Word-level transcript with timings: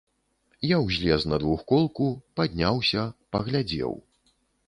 Я 0.67 0.77
ўзлез 0.85 1.25
на 1.31 1.37
двухколку, 1.43 2.07
падняўся, 2.39 3.05
паглядзеў. 3.35 3.93